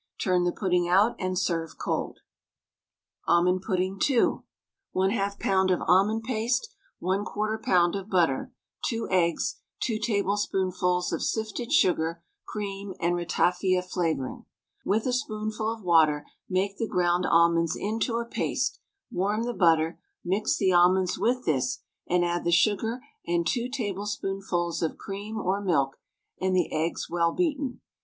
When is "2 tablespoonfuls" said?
9.83-11.13, 23.45-24.81